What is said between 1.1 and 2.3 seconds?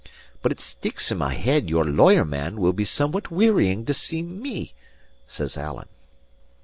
in my head your lawyer